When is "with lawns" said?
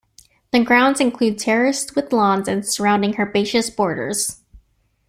1.95-2.47